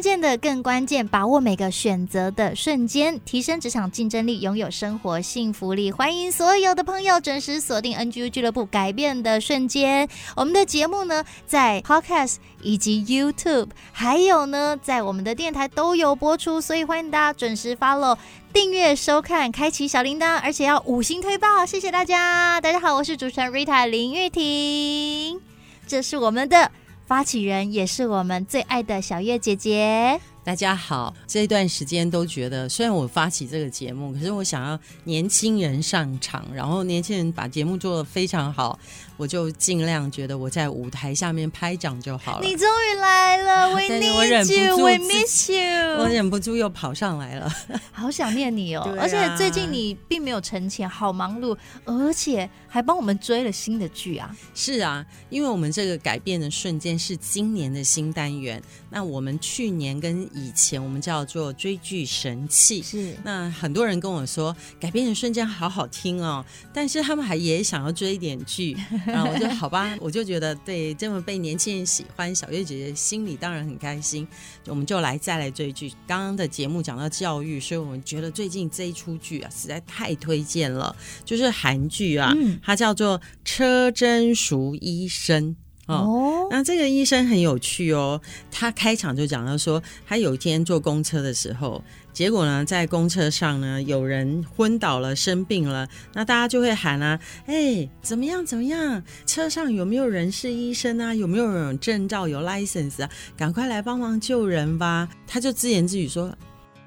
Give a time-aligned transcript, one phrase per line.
[0.00, 5.90] 见的更关键，把握每个选择的瞬间，提升职场竞争力，拥有生活幸福力。
[5.90, 10.08] 欢迎所有的朋友准时锁定 NGU 俱乐部，改变的瞬间。
[10.36, 18.16] 我们的节目呢，在 Podcast 以及 YouTube，还有呢，在我们的电台都有播出，所以欢迎大家准时 follow、
[18.52, 22.60] 订阅、收看、开启小铃铛，而且要五星推爆，谢谢大家。
[22.60, 25.40] 大家好，我是主持人 Rita 林玉婷，
[25.86, 26.70] 这是我们的。
[27.08, 30.20] 发起人也是我们最爱的小月姐姐。
[30.44, 38.78] 大家好，这段时间都觉得，虽然我发起这个节目，可是我想要年轻人上场，然后年轻人把节目做得非常好。
[39.18, 42.46] 我就尽量觉得我在舞台下面拍掌就好了。
[42.46, 47.52] 你终于来了，We need you，We miss you，我忍不住又跑上来了，
[47.92, 48.82] 好想念你哦！
[48.82, 54.34] 啊、而且最近你并没有沉潜，好忙碌，而且还帮我们追了新的剧啊！
[54.54, 58.62] 是啊，因为我们这个改变的瞬间是今年的新单元。
[58.90, 66.42] 那我们去年跟以前我们叫做追剧神器，是那很多人跟我说改变的瞬间好好听哦，
[66.72, 68.76] 但是他们还也想要追一点剧。
[69.12, 74.26] 啊，我就好吧，我就觉得对，这么被年轻人喜欢，小月姐姐心里当然很开心。
[74.66, 75.92] 我们就来再来追剧。
[76.06, 80.94] 刚刚的节目讲到教育，所以我们觉得最近这一出剧啊，实在太推荐了，
[81.24, 85.50] 就是韩剧啊，嗯、它叫做《车贞淑医生》
[85.88, 85.94] 哦。
[85.94, 88.20] 哦，那这个医生很有趣哦，
[88.50, 91.82] 他开场就讲到说，他有一天坐公车的时候。
[92.10, 98.44] 结果呢，在公车上呢，有人昏倒了，生病了，那大家就会喊啊，哎，怎么样？
[98.44, 99.00] 怎么样？
[99.24, 101.14] 车上有没有人是医生啊？
[101.14, 103.10] 有没有人有证照、有 license 啊？
[103.36, 105.08] 赶快来帮忙救人吧！
[105.28, 106.36] 他就自言自语说。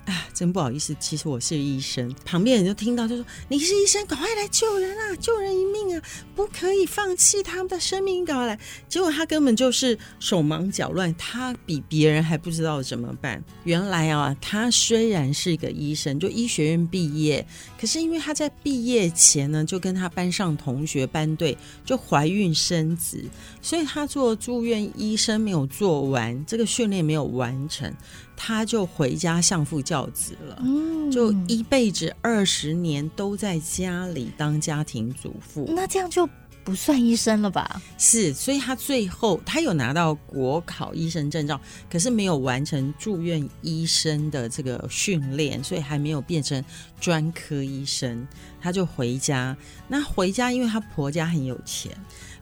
[0.06, 2.14] 啊，真不好意思，其实我是医生。
[2.26, 6.02] 旁边人就听到就说：“你是医生，赶快来救人啊，救人一命啊，
[6.36, 13.44] 不可以放弃他们的生命，赶快来！”结果他根本就是手忙脚乱，他比别人还不知道怎么办。
[13.64, 17.46] 原来啊，他虽然是一个医生，就医学院毕业，
[17.80, 23.24] 可是因为他在毕业前呢，就跟他班上同学班队就怀孕生子，
[23.62, 27.94] 所以他做住院医生没有做完，这个训练没有完成。
[28.44, 35.72] 他就回家相夫教子了，嗯，就一辈子二十年都在家里当家庭主妇。
[35.76, 36.28] 那这样就
[36.64, 37.80] 不算医生了吧？
[38.00, 46.64] 是，所以他最后他有拿到国考医生证照，可是没有完成住院医生的这个训练，所以还没有变成
[47.00, 48.28] 专科医生。
[48.60, 49.56] 他就回家，
[49.88, 51.92] 那回家因为他婆家很有钱。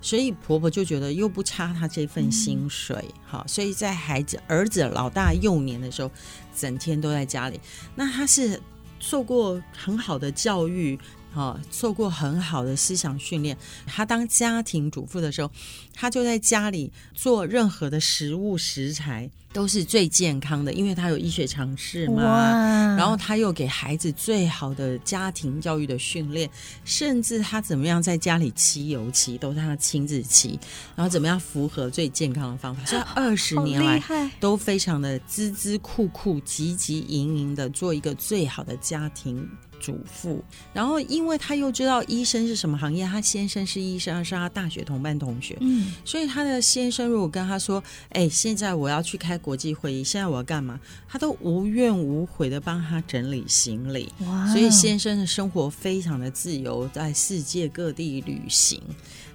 [0.02, 6.12] 所以婆婆就觉得又不差她这份薪水，好、嗯，所以在孩子儿子老大幼年的时候，
[6.56, 7.60] 整天都在家里。
[7.96, 8.62] 那她是
[9.00, 11.00] 受过很好的教育。
[11.32, 13.56] 哈，受过很好的思想训练。
[13.86, 15.52] 她当家庭主妇的时候，
[15.94, 22.24] 她就在家里做任何的食物食材都是最健康的，因为他有医学常识嘛。
[22.24, 26.50] 哇然后他又给孩子最好的家庭教育的训练，
[26.84, 30.60] 甚至他怎么样在家里骑油漆都是他亲自骑，
[30.96, 32.86] 然后怎么样符合最健康的方法。
[32.86, 39.50] 所以二十年来都非常的孜孜酷酷、汲汲营营的做一个最好的家庭。
[39.82, 40.44] 主妇，
[40.74, 47.82] 然后因为他又知道医生是什么行业，他先生是医生，是他大学同班同学，嗯，所以他的先生如果跟他说
[48.12, 50.80] ：“哎，现在我要去开国际会议，现在我要干嘛？”
[51.10, 58.82] 他都无怨无悔的帮他整理行李，哇，所以先生的生活非常的自由，在世界各地旅行。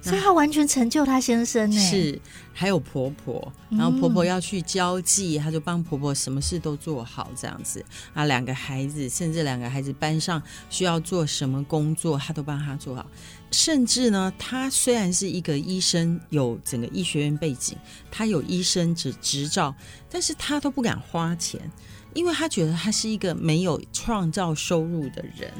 [0.01, 2.21] 所以他完全成就他先生呢，是
[2.53, 7.83] 还有婆婆，然后婆婆要去交际，嗯、他就帮婆婆什么事都做好这样子
[8.13, 8.25] 啊。
[8.25, 10.39] 两个孩子，甚至两个孩子班上
[10.69, 13.07] 需要做什么工作，他都帮他做好。
[13.55, 17.77] 甚至呢，他虽然是一个医生，有整个医学院背景，
[18.11, 19.73] 他有医生执执照，
[20.09, 21.59] 但是他都不敢花钱。
[22.13, 25.51] 因为他觉得他是一个没有创造收入的人，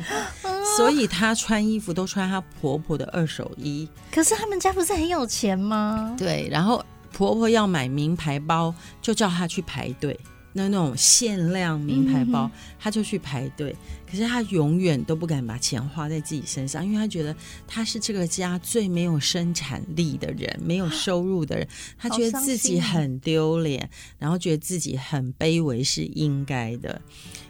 [0.78, 3.86] 所以他穿衣服都穿他婆婆的二手衣。
[4.10, 6.16] 可是他们家不是很有钱吗？
[6.18, 6.82] 对，然后
[7.12, 10.18] 婆婆要买名牌包，就叫他去排队。
[10.58, 13.76] 那那种限量名牌包，嗯、他就去排队。
[14.10, 17.36] 可是他永远都不敢把钱花在自己身上，因为他觉得
[17.68, 21.68] 他是这个家最没有生产力的人，没有收入的人，
[21.98, 27.02] 他觉得自己很丢脸，然后觉得自己很卑微是应该的。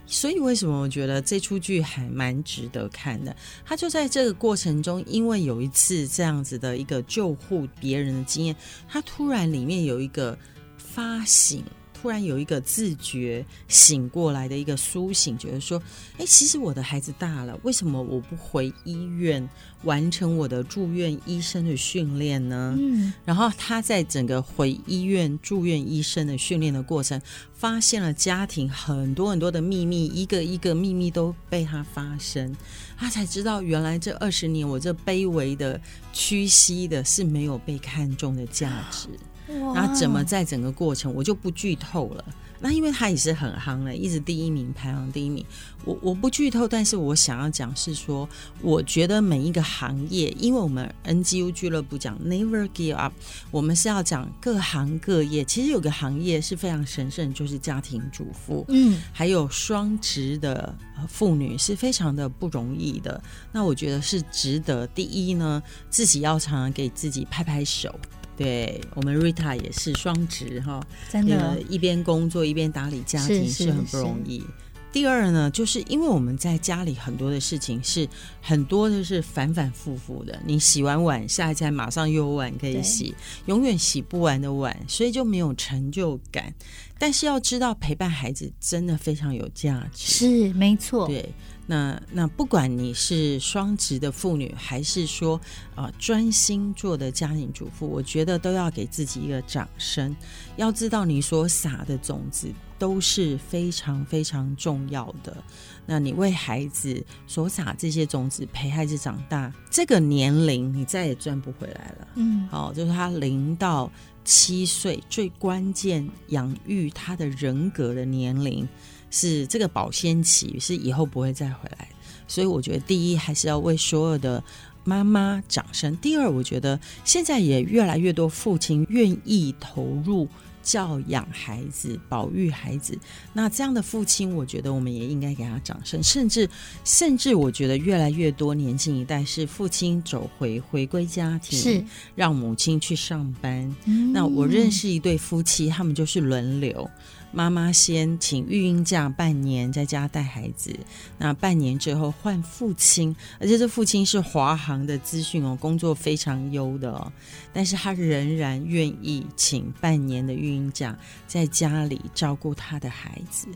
[0.07, 3.35] 所以为什么我觉得这出剧还蛮值得看的？
[3.63, 8.55] 他就在这个过程中，因为有一次这样子的一个救护别人的经验，
[8.87, 10.35] 他突然里面有一个
[10.77, 11.63] 发醒。
[11.99, 15.81] 突然有一个自觉醒过来的一个苏醒，觉得说
[16.19, 19.47] ：“哎，其实我的孩子大了，为什么我不回医院
[19.83, 27.19] 完成我的住院医生的训练呢？”嗯，然后他在整个回医院住院医生的训练的过程，
[27.53, 32.55] 发现了家庭很多很多的秘密，一个一个秘密都被他发生，
[32.97, 35.79] 他才知道原来这二十年我这卑微的
[36.11, 39.07] 屈膝的是没有被看重的价值。
[39.47, 42.25] 那怎么在整个过程，我就不剧透了。
[42.57, 45.45] 那因为他也是很夯的，一直第一名，排行第一名。
[45.83, 48.27] 我我不剧透，但是我想要讲是说，
[48.61, 53.13] 我觉得每一个行业，因为我们 NGU 俱乐部讲 Never Give Up，
[53.51, 55.43] 我们是要讲各行各业。
[55.43, 60.73] 其实有个行业是非常神圣，就是家庭主妇，嗯，还有双职的
[61.09, 63.21] 妇女是非常的不容易的。
[63.51, 64.87] 那我觉得是值得。
[64.87, 67.93] 第一呢，自己要常常给自己拍拍手。
[68.37, 74.43] 对，我们 Rita 也是双职哈，真的，一边工作一边打理家庭是很不容易。
[74.91, 78.07] 第二呢，就是因为我们在家里很多的事情是
[78.41, 83.13] 很多的是反反复复的，你洗完碗，下一餐马上又有碗可以洗，
[83.45, 86.53] 永远洗不完的碗，所以就没有成就感。
[86.97, 91.07] 但是要知道，陪伴孩子真的非常有价值，是没错。
[91.07, 91.33] 对。
[91.67, 95.35] 那那不管你是双职的妇女，还是说
[95.73, 100.15] 啊、呃、专心做的家庭主妇，我觉得都要给自己一个掌声。
[100.57, 105.35] 要知道，你所撒的种子都是非常非常重要的。
[105.85, 112.07] 那你为孩子所撒这些种子，陪孩子长大，这个年龄你再也赚不回来了。
[112.15, 113.91] 嗯，好，就是他零到
[114.23, 118.67] 七岁最关键养育他的人格的年龄。
[119.11, 121.87] 是这个保鲜期，是以后不会再回来，
[122.27, 124.43] 所以我觉得第一还是要为所有的
[124.83, 125.95] 妈妈掌声。
[125.97, 130.27] 第二，我觉得现在也越来越多父亲愿意投入
[130.65, 132.97] 教养孩子、保育孩子。
[133.31, 136.03] 那这样的父亲，我觉得我们也应该给他掌声。
[136.03, 136.49] 甚至，
[136.83, 141.85] 甚至我觉得越来越多年轻一代是父亲走回回归家庭，是
[142.15, 143.73] 让母亲去上班。
[143.85, 144.11] 嗯。
[144.11, 146.89] 那我认识一对夫妻，他们就是轮流。
[147.35, 150.73] 妈妈先请育婴假半年，在家带孩子。
[151.17, 157.11] 那半年之后换父亲，而且这父亲是华航的资讯哦，工作非常优的哦。
[157.51, 160.97] 但是他仍然愿意请半年的育婴假，
[161.27, 163.49] 在家里照顾他的孩子，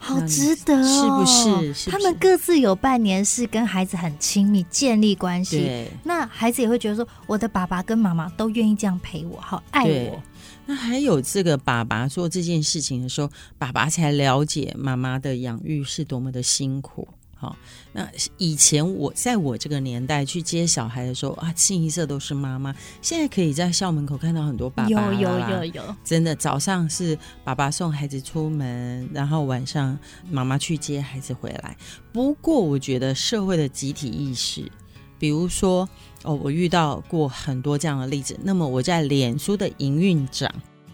[0.00, 1.74] 好值得哦，是不是？
[1.74, 1.90] 是不是？
[1.92, 5.86] 他们各自有半年是跟孩子很亲密，建立关系。
[6.02, 10.20] 那孩子也会觉得说，我的爸爸跟妈妈都愿意这样陪我，好爱我。
[10.70, 13.28] 那还有这个爸爸做这件事情的时候，
[13.58, 17.08] 爸爸才了解妈妈的养育是多么的辛苦。
[17.34, 17.56] 好，
[17.92, 22.72] 那以前我在我这个年代去接小孩的时候啊，清一色都是妈妈。
[23.02, 29.98] 现在可以在校门口看到很多爸爸，有有有有，真的早上是爸爸送孩子出门，然后晚上
[30.30, 31.76] 妈妈去接孩子回来。
[32.12, 34.70] 不过我觉得社会的集体意识，
[35.18, 35.88] 比如说。
[36.22, 38.38] 哦，我遇到过很多这样的例子。
[38.42, 40.52] 那么我在脸书的营运长，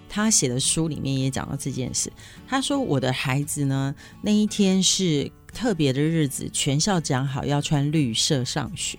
[0.08, 2.12] 他写的书里面也讲到这件事。
[2.46, 8.98] 他说，我的孩子呢，那一天是特别的日子，全校讲好要穿绿色上学。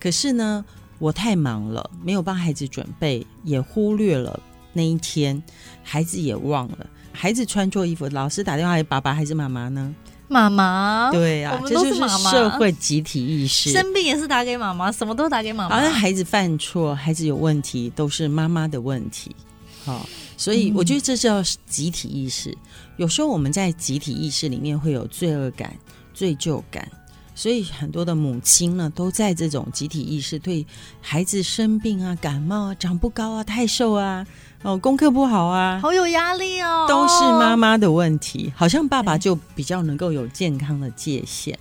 [0.00, 0.64] 可是呢，
[0.98, 4.40] 我太忙了，没有帮孩子准备，也忽略了
[4.72, 5.40] 那一天，
[5.84, 6.86] 孩子也忘了。
[7.12, 9.94] 孩子穿错衣服，老师打电话给爸爸还是妈妈呢？
[10.32, 13.70] 妈妈，对呀、啊，这就是社会集体意识。
[13.70, 15.76] 生病也是打给妈妈，什么都打给妈妈。
[15.76, 19.36] 好像孩子犯错，孩子有问题，都是妈妈的问题。
[19.84, 22.50] 好，所以我觉得这叫集体意识。
[22.50, 22.56] 嗯、
[22.96, 25.76] 有时候我们在集体意识里面会有罪恶感、
[26.14, 26.88] 罪疚感，
[27.34, 30.64] 所以很多的母亲呢，都在这种集体意识，对
[31.00, 34.26] 孩子生病啊、感冒啊、长不高啊、太瘦啊。
[34.62, 41.56] 哦，功课不好啊，好有压力哦，都是妈妈的问题，好像爸爸就比较能够有健康的界限，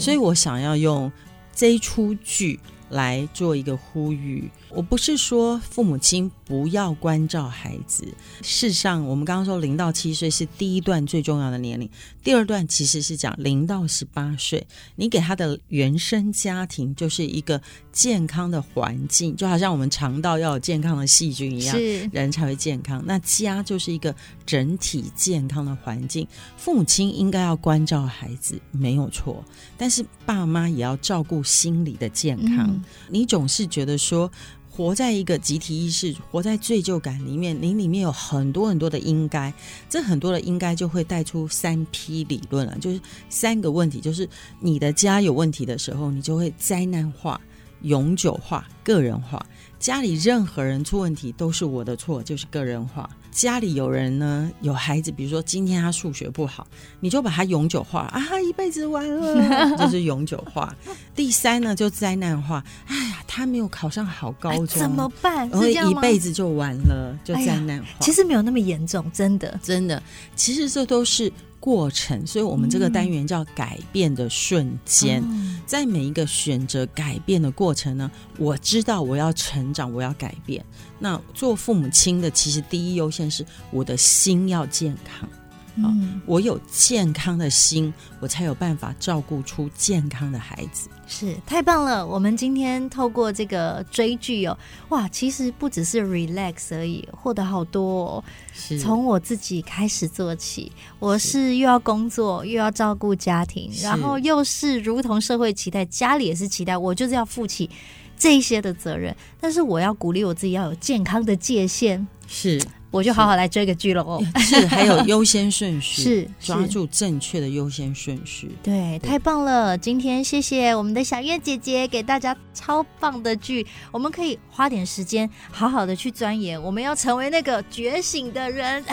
[0.00, 1.12] 所以我想要用
[1.54, 2.58] 这一出剧
[2.90, 4.50] 来做一个呼吁。
[4.70, 8.04] 我不是说父母亲不要关照孩子，
[8.42, 11.88] 事实上，我们刚刚说零到七岁是第一段最重要的年龄，
[12.22, 14.66] 第二段其实是讲零到十八岁，
[14.96, 23.02] 你给他的原生家庭就是一个健康的环境，就好像我们肠道要有健康的细菌一样，是人才会健康。
[23.06, 24.14] 那家就是一个
[24.44, 26.26] 整体健康的环境，
[26.56, 29.42] 父母亲应该要关照孩子，没有错，
[29.78, 32.68] 但是爸妈也要照顾心理的健康。
[32.68, 32.75] 嗯、
[33.08, 34.30] 你总是觉得说。
[34.68, 39.50] 活在一个集体意识，活在罪疚感里面，你里面有很多很多的应该，
[39.88, 44.28] 这很多的应该就会带出三批理论了，就是三个问题，就是
[44.60, 47.40] 你的家有问题的时候，你就会灾难化、
[47.86, 49.44] 永久化、个人化。
[49.78, 53.08] 家里任何人出问题都是我的错，就是个人化。
[53.30, 56.66] 家里有人呢，有孩子，比如说今天他数学不好，
[56.98, 60.74] 你就把他永久化啊，他一辈子完了， 就是永久化。
[61.14, 65.48] 第三呢，就灾难化，哎呀，他没有考上好高中，怎么办？
[65.50, 67.86] 然后一辈子就完了，就灾难化。
[68.00, 70.02] 其实没有那么严重，真的，真的，
[70.34, 71.30] 其实这都是。
[71.66, 75.20] 过程，所以我们这个单元叫改变的瞬间。
[75.26, 78.08] 嗯，在每一个选择改变的过程呢，
[78.38, 80.64] 我知道我要成长，我要改变。
[81.00, 85.28] 那做父母亲的，其实第一优先是我的心要健康。
[85.76, 90.88] 嗯，我有健康的心，我才有办法照顾出健康的孩子。
[91.06, 92.04] 是，太棒了！
[92.04, 98.24] 我们今天透过这个追剧哦，哇，其实不只是 relax 而已，获得好多哦。
[98.52, 107.70] 是，从我自己开始做起，我是又要工作，又要照顾家庭，然后又是如同社会期待，家里也是期待，我就是要负起
[108.18, 109.14] 这一些的责任。
[109.40, 112.04] 但是我要鼓励我自己，要有健康的界限。
[112.26, 112.60] 是。
[112.90, 114.22] 我就好好来追个剧了哦。
[114.38, 118.50] 是，还有优先顺序， 是抓住正确的优先顺序。
[118.62, 119.76] 对，太棒了！
[119.76, 126.60] 今天谢谢我们的小月姐姐给大家超棒的剧，我们可以花点时间好好的去钻研。
[126.62, 128.84] 我们要成为那个觉醒的人。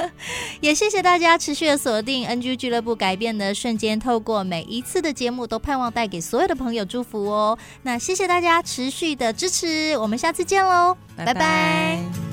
[0.60, 7.56] 也谢谢大家持续的锁定 NGU 俱乐部改变的瞬间，透过每一次的节目都盼望带给所有的朋友祝福哦。
[7.82, 11.34] 那谢谢大家持续的支持，我们下次见喽，拜拜。
[11.34, 12.25] 拜拜